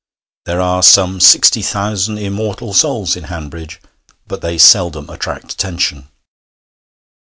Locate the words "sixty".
1.19-1.61